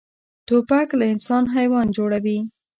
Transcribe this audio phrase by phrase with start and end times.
[0.47, 2.39] توپک له انسان حیوان جوړوي.